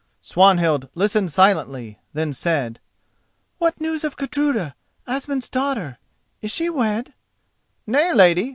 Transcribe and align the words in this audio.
Swanhild 0.19 0.89
listened 0.95 1.31
silently—then 1.31 2.33
said: 2.33 2.79
"What 3.59 3.79
news 3.79 4.03
of 4.03 4.17
Gudruda, 4.17 4.73
Asmund's 5.05 5.47
daughter? 5.47 5.99
Is 6.41 6.49
she 6.49 6.71
wed?" 6.71 7.13
"Nay, 7.85 8.11
lady. 8.11 8.49